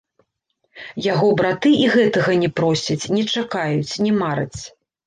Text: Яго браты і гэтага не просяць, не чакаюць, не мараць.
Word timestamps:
Яго 1.11 1.27
браты 1.41 1.75
і 1.83 1.85
гэтага 1.97 2.31
не 2.45 2.49
просяць, 2.61 3.01
не 3.17 3.23
чакаюць, 3.37 3.93
не 4.09 4.21
мараць. 4.23 4.61